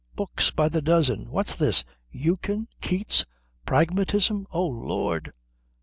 Books 0.15 0.49
by 0.49 0.67
the 0.67 0.81
dozen. 0.81 1.29
What's 1.29 1.55
this? 1.55 1.85
Eucken? 2.11 2.67
Keats? 2.81 3.23
Pragmatism? 3.67 4.47
O 4.51 4.65
Lord!" 4.65 5.31